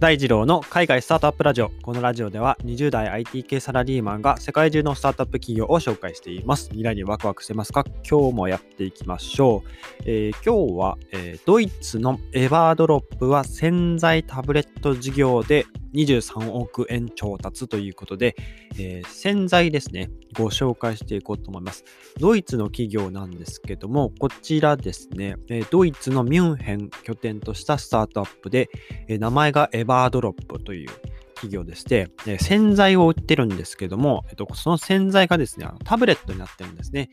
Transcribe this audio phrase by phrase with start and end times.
[0.00, 1.70] 大二郎の海外スタートアップラジオ。
[1.82, 6.68] このラジオでは20代 IT 系サラリーマンが世界中のスタートアップ企業を紹介しています。
[6.68, 7.84] 未来にワクワクしてますか？
[8.10, 9.68] 今日もやっていきましょう。
[10.06, 18.36] えー、今日は、えー、ドイツのエバードロップは潜在タブレット事業で23億円調達ということで、
[18.78, 21.84] えー、洗剤ですね、ご紹介していこうと思います。
[22.18, 28.70] ドイツの企業なんですけども、こちらですね、え、ドイツのミュンヘン拠点としたスタートアップで、
[29.08, 30.90] え、名前がエバードロップという
[31.34, 37.08] 企業でして、え洗剤を売ってるんですけども、えっと、その洗剤がですね、タブレットになってるんですね。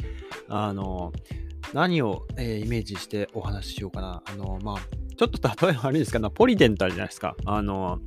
[0.50, 1.14] あの、
[1.74, 4.24] 何を、えー、イメージしてお話ししようかな。
[4.26, 4.76] あの、まあ、
[5.18, 7.36] ちょっと例えば悪いですけど、ポリデントあるじゃないですか。
[7.46, 8.00] あの、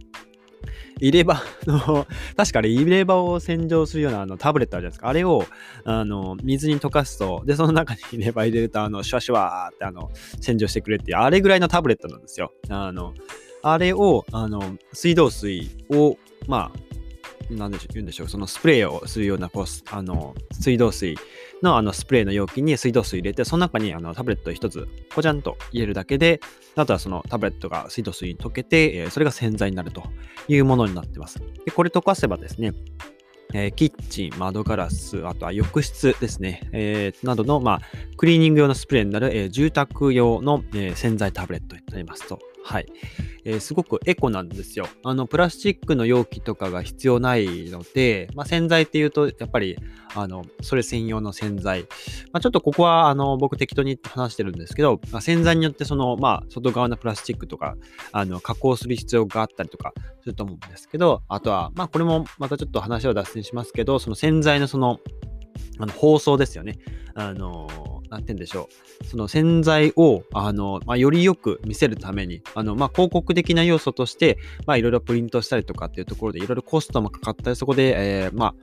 [1.01, 2.07] 入れ歯 の、
[2.37, 5.09] 確かあれ入れ歯を洗浄するようなあのタブレットあるじゃないですか。
[5.09, 5.45] あれを、
[5.85, 10.11] あの、水に溶かすと、で、その中に 入れ歯入れると、あの、シュワシュワーってあの、
[10.41, 12.53] 洗浄してくれっていう、あれぐらいのタブレットなんですよ。
[12.69, 13.15] あの、
[13.63, 21.17] あれを、あの、水道水を、まあ、なんでしょう、言うんでしょう、そのスプレーをするような、こう、あの、水道水
[21.63, 26.41] のあのスプレーの容器に水道水入れて、その中にあのタブレット一つ、ぽちゃんと入れるだけで、
[26.77, 30.03] あとはそのタブレットが水道水に溶けて、えそれが洗剤になると
[30.49, 31.39] いうものになってます。
[31.65, 32.73] で、これ溶かせばですね、
[33.53, 37.81] えー、キッチン、窓ガラス、あとは浴室ですね、えー、などの、まあ、
[38.17, 42.39] クリーニング用のスプレーになる、えー、住宅用の、え洗剤タブレットになりますと。
[42.63, 42.87] はい。
[43.45, 44.87] えー、すごくエコなんですよ。
[45.05, 49.77] あの、プラスチックの容器とかが必要ないので、まあ、洗剤っていうと、やっぱり、
[50.15, 51.83] あの、それ専用の洗剤。
[52.33, 57.77] まあ、ちょっとここは、あの、僕適当に話してるんですけど、まあ、洗剤によってその、まあ、外側のプラスチックとか、
[58.13, 65.01] あの、加工する必要があったりとかすると思うんですけど、あとは、まあ、これもまたちょっと話を脱線しますけど、その洗剤のその、
[65.79, 66.79] あの、包装ですよね。
[67.15, 68.69] あのなんて言うんでしょ
[69.03, 69.07] う。
[69.07, 78.55] その洗剤を、あの、まあ、よりよく見せるために、あの、まあ、広告的な要素として、まあ、いろいろプリントしたりとかっていうところで、いろいろコストもかかったり、そこで、えー、まあ、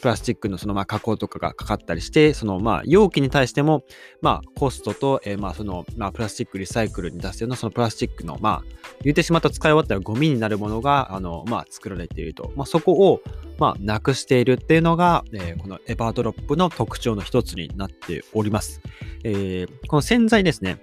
[0.00, 3.84] プラスチックのそのまあ加工とかがかかったりして、そのまあ容器に対しても、
[4.22, 8.62] まあコストと、え、まあそのまあプラスチックリサイクルに出すようなそのプラスチックのまあ
[9.02, 12.52] 言ってしまった使い終わったらゴミになるものがあのまあ作られていると。
[12.56, 13.20] まあそこを
[13.58, 18.80] まあなくしているっていうのが、え、このエバードロップの特徴の一つになっております。
[19.22, 20.82] えー、この洗剤ですね。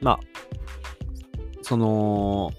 [0.00, 0.20] まあ
[1.62, 2.52] その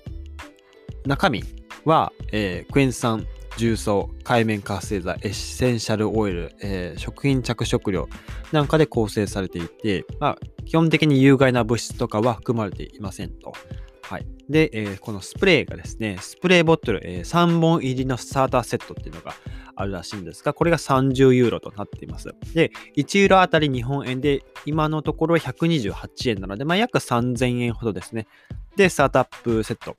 [1.05, 1.43] 中身
[1.85, 3.25] は、えー、クエン酸
[3.57, 8.07] 重曹、海面活性剤、エッセンシャルオイル、えー、食品着色料
[8.51, 13.53] なんかで構成されていて、まあ、基本的に有害な物質とかは含まれていませんと。
[14.09, 14.27] はい。
[14.49, 19.33] で、えー、このスプレーがですね、スプレーボトル、えー、3本入りのスターターセットっていうのが
[19.75, 22.33] あるらしいんですが、これが30ユーロとなっています。
[22.55, 28.25] で、1ユーロあたり日本円で今のところ128円なので、まあ、約3000円ほどですね。
[28.75, 29.95] で、スタートアップセット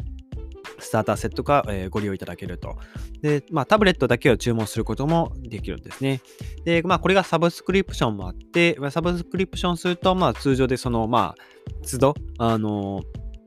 [0.80, 2.76] スターターセットが、え、ご利用いただけると。
[3.22, 6.20] で、まあ、タブレットだけを注文することもできるんですね。
[6.64, 13.02] で、まあ、これがサブスクリプションもあって、サブスクリプションすると、まあ、通常でその、まあ、都度、あの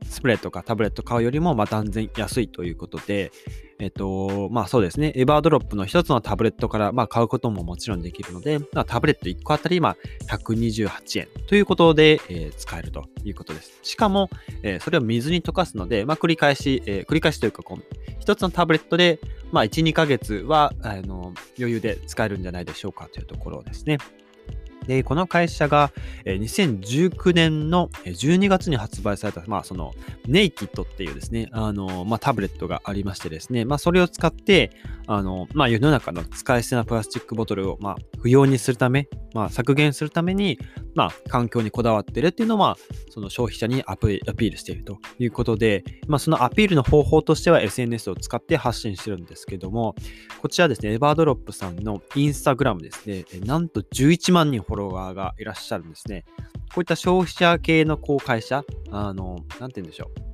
[0.08, 3.32] スプレーとかタブレット買うよりも、ま、断然安いということで、
[3.78, 9.96] えっと、まあそうですね、エバードロップの一つのタブレットから、まあ、買うことももちろんできるので、まあ、タブレット1個あたり、まあ、
[10.34, 13.78] 128円ということで、えー、使えるということです。
[13.82, 14.30] しかも、
[14.62, 17.84] えー、それを水に溶かすので、まあ、繰り返し、えー、繰り返しというか、こう、
[18.20, 19.18] 一つのタブレットで、
[19.50, 23.98] まあ、1、2ヶ月は、あの、余裕で使えるんじゃないでしょうかというところですね。
[24.86, 25.92] で、この会社が
[26.24, 29.92] 2019年の12月に発売された、まあ、その
[30.26, 34.70] ネイキッドっていうですね、あの、まあ、タブレットがありましてですね、まあ、それを使って、
[35.06, 40.58] あの、まあ、世の中の使い捨てなプラスチックボトルを、まあ、不要にするため、まあ、削減するために、
[40.94, 42.76] まあ、環境にこだわってるっていうのは、
[43.10, 49.94] その消費者にアピールしているということで、まあ、そのアピールの方法としては SNS を使って発信してるんですけども、
[50.40, 56.24] こちらですね、エバードロップさんのインスタグラムですね、なんと11万人フォロワーがいらっしゃるんですね。
[56.74, 60.33] こういった消費者系のこう会社、あの、なんて言うんでしょう。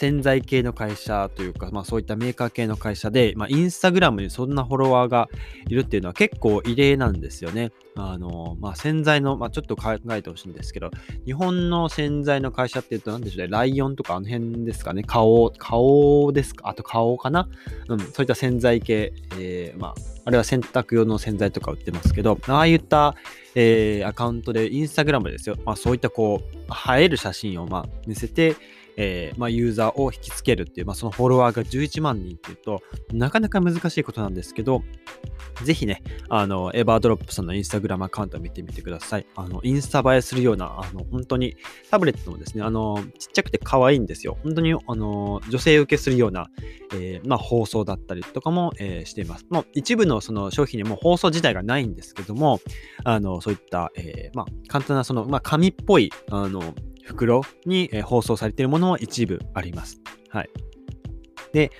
[0.00, 5.28] 洗剤系の会社というか、まあそういったメーカー系の会社で、まあインスタグラムにそんなフォロワーが
[5.68, 7.70] いるっていうのは結構異例なんですよね。
[7.96, 10.90] あの、まあ洗剤の、まあちょっと考えてほしいんですけど、
[11.26, 17.46] 日本の洗剤の会社っていうと何でしょうね、ライオンとかあの辺ですかね、顔、顔ですか、あと顔かな？
[17.88, 19.94] うん、そういった洗剤系、えー、まあ、
[20.24, 23.14] あれは洗濯用の洗剤とか売ってますけど、ああいった、
[23.54, 25.56] えー、アカウントでインスタグラムですよ。
[25.66, 28.56] まあそういったこう、映える写真をまあ見せて、
[28.96, 32.82] えー、まあ、ユーザーを引きつけるっていう、まあ、そのフォロワーが11万人っていうと、
[33.12, 34.82] なかなか難しいことなんですけど、
[35.64, 39.26] ぜひね、あの、エバードロップさんのインスタグラムアカウントを見てみてください。
[39.36, 41.56] あの、インスタ映えするような、あの、本当に、
[41.90, 44.38] タブレットもですね、あの、ちっちゃくて可愛いんですよ。
[44.42, 46.48] 本当に、あの、女性受けするような、
[46.94, 49.46] えー、まあ、放送だったりとかも、えー、しています。
[49.50, 52.60] もう一部のその商品にも放送自体がないんですけども、
[53.04, 56.74] あの、そういった、えー、まあ、簡単なその、まあ、紙っぽい、あの、
[57.04, 60.00] 袋に、え放送されているものは一部あります。
[60.28, 60.50] はい。
[61.52, 61.70] で、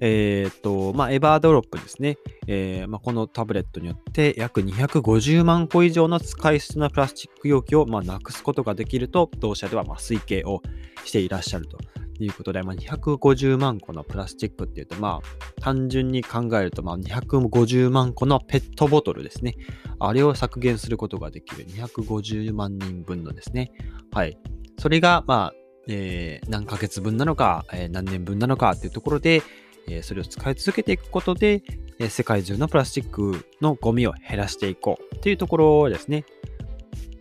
[0.00, 2.18] えっ、と、まあ、エバードロップですね。
[2.46, 10.62] えー、まあ、このタブレットによって約250万個以上の使い捨てなプラスチック容器を、まあ、なくすことができると、同社ではま推計を
[11.04, 11.78] していらっしゃると
[12.18, 19.54] いうことで、まあ、250万個のプラスチックっていうと、まあ、単純に考えると、まあ、250万個のペットボトルですね。
[19.98, 23.72] あれを削減することができる250万人分のですね。
[24.12, 24.38] はい。
[24.78, 25.54] それが、まあ、
[25.88, 29.42] えー、何ヶ月分なのか、えー、何年分なのかっていうところで、
[29.88, 31.62] えー、それを使い続けていくことで、
[31.98, 36.26] え世界中のプラスチックのゴミを減らしていこうっていうところですね。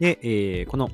[0.02, 0.90] で、えこの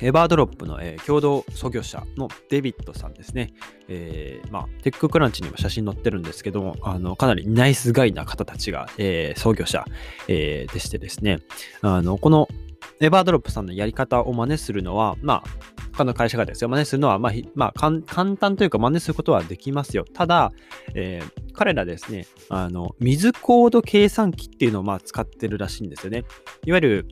[0.00, 3.54] エバードロップの、えー、共同創業者のデビッドさんですね。
[3.88, 9.84] えー、まあ、テッククランチにも写真載ってるんですけども、あの、かなりナイスガイな方たちが、えー、創業者、
[10.28, 11.38] えでしてですね、
[11.80, 12.48] あの、この
[13.00, 15.44] エバードロップさんのやり方を真似するのは、まあ、
[15.92, 20.04] 他の会社がですよ、真似するのは、まあ、まあ、簡単というか真似することはできますよ。
[20.04, 20.52] ただ、
[20.94, 26.24] えー、彼らですね、あの、水コード計算機っていうのをまあ使ってるらしいんですよね。
[26.64, 27.08] いわゆる、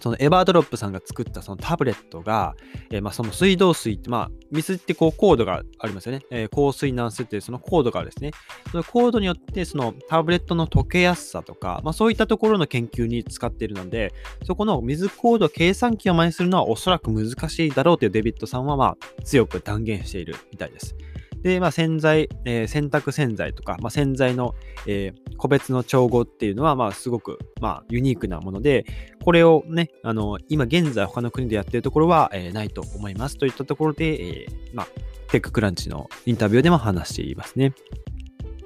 [0.00, 2.54] そのエバードロップさんが作ったそのタブレットが、
[2.90, 6.22] えー、まあその水道水って、まあ水ってこうコードがありますよね。
[6.30, 8.30] えー、硬水軟水っていうそのコードがですね、
[8.70, 14.12] そのコードによってそのタブレットの溶けやすさとか、まあそういったところの研究に使っているので、
[14.44, 20.96] そこの水コード計算機を真似するのはおそらく難しいだろうというデビッドさんはまあ強く断言しているみたいです。
[21.42, 24.54] で、まあ、洗剤、えー、洗濯洗剤とか、まあ、洗剤の、
[24.86, 28.84] えー、個別の調合っていうのは、まあ、すごく、まあ、ユニークなもので、
[29.26, 34.86] これをね、あの、今現在他の国でやってるところは、えー、ないと思いますといったところで、えー、まあ、
[35.32, 37.74] テッククランチのインタビューでも話していますね。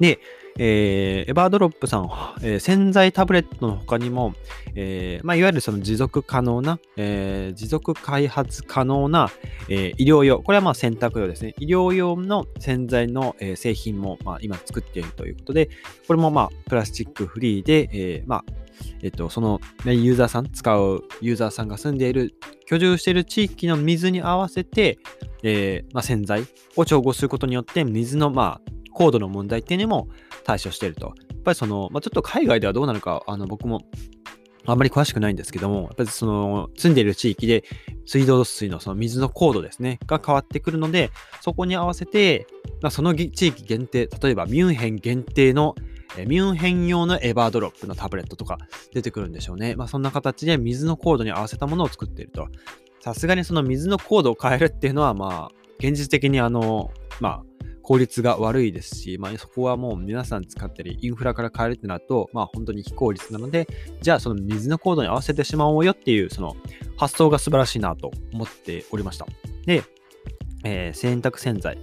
[0.01, 0.19] で、
[0.59, 2.11] えー、エバードロップさん、
[2.43, 4.35] えー、洗剤タブレットの他にも、
[4.75, 9.31] えーまあ、いわゆるその持続可能な、えー、持続開発可能な、
[9.71, 11.55] えー、医療用、これはまあ洗濯用ですね。
[11.59, 15.71] 医療用の洗剤の、えー、製品も、まあ、今作っているということで、
[16.07, 18.60] これもまあプラスチックフリーで、えー、まあ、
[19.03, 22.35] えっと、その、ね、ユーザーさん、使うユーザーさんが住んでいる、
[22.67, 24.99] 居住している地域の水に合わせて、
[25.43, 26.45] えーまあ、洗剤
[26.77, 30.09] を調合することによって、水の、まあ、高度の問題っていうのも
[30.45, 31.07] 対処していると。
[31.07, 33.83] やっぱりその、まあ、ちょっと海外ではどうなのか、あの僕も
[34.67, 37.65] あんまり詳しくないんですけども、やっぱりその住んでいる地域で
[38.05, 42.47] 水道水のその水の高度ですね、が変わってくるので、そこに合わせて、
[42.83, 45.75] まあ、その地域限定、例えばミュンヘン限定の
[46.19, 48.59] えミュンヘン用のエバードロップのタブレットとか
[48.93, 49.75] 出てくるんでしょうね。
[49.77, 52.49] まあ、そんな形で水の高度に合わせたものを作っていると。
[53.01, 56.91] さすがにその水の高度を変えるっていうのは、まあ、現実的にあの、
[57.21, 57.45] まあ、
[57.83, 63.67] 効率が悪いですし、まあ、そこはもう皆さん使ってるインフラから変えるってなると、まあ、本当に非効率なので、
[64.01, 66.55] じゃあその水のコードに合わせてしまおうよっていう、その
[66.97, 69.27] 発想が素晴らしいなと思っておりました。
[69.67, 69.83] で、
[70.63, 71.79] えー、洗濯洗剤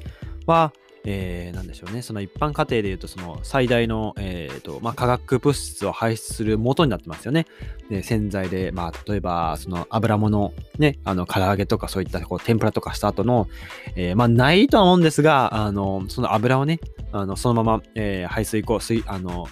[0.45, 0.71] は、
[1.09, 7.45] えー、なんでしょうね、その一般家庭でいうと、その最大の、えーとまあ、化学物質を排出する元になってますよね。
[7.89, 13.48] で洗剤で、まあ、例えば、その油物、ね、あの、唐揚げとかそういったこう天ぷらとかした後の、
[13.95, 16.81] えー、まあ、ないとは思うんですが、あの、その油をね、
[17.14, 19.47] あのそのまま、えー、排水口、水、あの、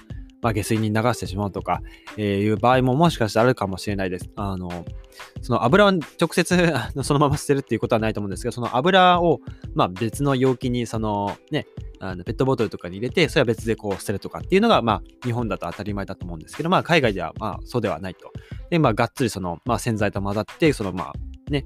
[0.45, 1.81] まあ、下水に流してしまうとか、
[2.17, 4.29] えー、いう場合ももしかしてあるかもしれないです。
[4.35, 4.85] あの、
[5.41, 6.71] その油を直接
[7.01, 9.41] そのまま捨てるっていうことはないと思うんですけど、その油を、
[9.73, 11.65] まあ、別の容器に、そのね、
[11.99, 18.31] あのペットボトルとかに入れて、それは別でこう捨てるとかっていうのが、まあ、日本だと当たり前だと思うんですけど、まあ、海外では、まあ、そうではないと。
[18.69, 21.13] で、まあ、がっつりその、まあ、洗剤と混ざって、その、まあ、
[21.49, 21.65] ね、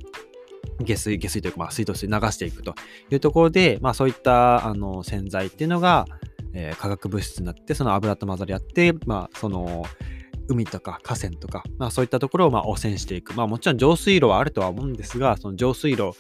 [0.80, 2.76] 下水、下水というか、まあ、水道水流していくと
[3.12, 6.06] いうところで、まあ、そういった、あの、洗剤っていうのが、
[6.54, 9.86] えー、化学物質になって、その油と混ざり合って、まあ、その、
[10.48, 13.36] 海とか河川とか、まあ、そういったところをまあ汚染していく。
[13.36, 16.14] まあ、もちろん浄水路はあるとは思うんですが、その浄水路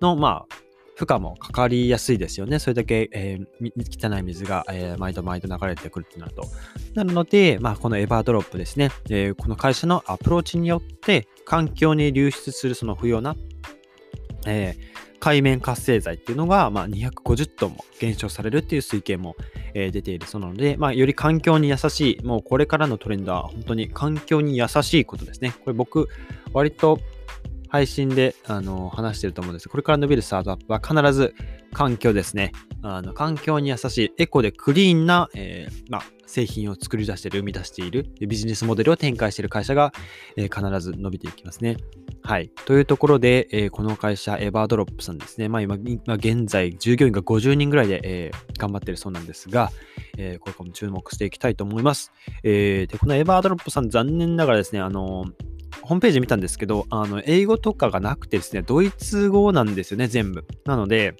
[0.00, 0.54] のまあ
[0.96, 2.58] 負荷もかかりやすいですよね。
[2.58, 6.44] それだけ、えー、汚い水が、えー、毎度毎度流れてくるってなると。
[6.94, 13.36] なので、まあ、このエバードロップですね、えー、この会社のアプローチによって、環境に流出するその不要な、
[14.46, 14.74] え、
[15.20, 19.36] 海面活性剤っていうのが、まあ、250トンも減少されるっていう推計も、
[19.76, 25.52] え、出ているそうなので、まあ、より環境に優しい、もうこれからのトレンドは本当に環境に優しいことですね。
[25.64, 26.08] これ僕、
[26.52, 26.98] 割と
[27.68, 29.68] 配信であの話してると思うんです。
[29.68, 31.34] これから伸びるスタートアップは必ず
[31.72, 32.52] 環境ですね。
[32.94, 39.92] あの環境に優しいエコでクリーンな、えー、ま、製品を作り出している、生み出している、ビジネスモデルを展開している会社が、
[40.36, 41.76] えー、必ず伸びていきますね。
[42.22, 42.50] はい。
[42.64, 45.48] というところで、えー、この会社、エバードロップさんですね。
[45.48, 49.70] まあ今、今現在、従業員が50人ぐらいで、え、頑張っているそうなんですが、
[50.18, 52.12] え、これからも注目していきたいと思います。
[52.42, 55.26] え、で、このエバードロップさん、残念ながらですね、あの
[55.82, 60.44] ホームページ見たんですけど、あの、英語とかがなくてですね、ドイツ語なんですよね、全部。
[60.64, 61.14] なので、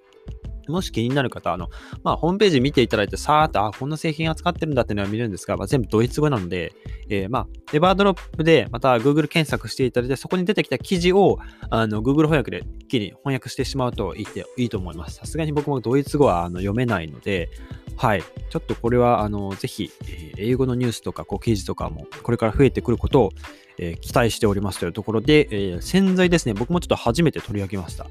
[0.70, 1.68] もし気になる方、あの、
[2.02, 6.72] まあ、ホームページ見ていただいて、さーっと、あ、こんな製品扱ってるんだっていうのは見るんですが、まあ、全部ドイツ語なので、
[7.08, 11.38] えー、まあ、エバードロップで、また Google 検索していただいて、そこに出てきた記事を、
[11.70, 15.16] あの、Google 翻訳で一気に翻訳してしまうといいていいと思います。
[15.16, 17.48] さすがに僕もドイツ語はあの読めないので、
[17.96, 18.22] はい。
[18.50, 23.32] ちょっとこれは、あの、ぜひ、えー、英語のニュースとか、こう、記事とかも、これから増えてくることを、
[23.78, 28.06] えー、期待しておりますというところで、えー、洗剤ですね、僕もちょっと初めて取り上げました。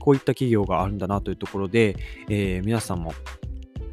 [0.00, 1.96] こういった企業があるんだなというところで、
[2.28, 3.12] えー、皆さんも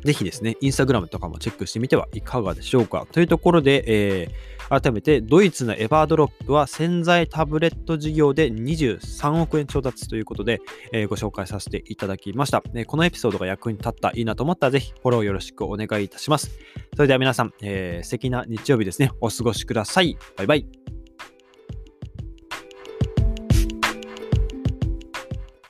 [0.03, 3.05] ぜひですね、インスタグラムとかもチェックしてみてはいかがでしょうか。
[3.11, 10.61] というところで、えー、改めて、ドイツのエバードロップは洗剤タブレット事業で23億円調達ということで、
[10.93, 16.51] えー、ご紹介させていただきました、えー、このエピソードが役に立った、いいなと思ったら、ぜひフォローよろしくお願いいたします。
[16.95, 20.17] それでは皆さん、えー、素敵な日曜日ですね、お過ごしください。
[20.37, 20.96] バイバイ。